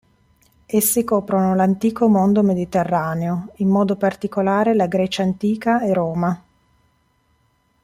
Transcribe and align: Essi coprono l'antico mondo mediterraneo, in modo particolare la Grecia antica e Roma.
Essi 0.65 1.03
coprono 1.03 1.53
l'antico 1.53 2.07
mondo 2.07 2.41
mediterraneo, 2.41 3.49
in 3.57 3.69
modo 3.69 3.97
particolare 3.97 4.73
la 4.73 4.87
Grecia 4.87 5.21
antica 5.21 5.83
e 5.83 5.93
Roma. 5.93 6.43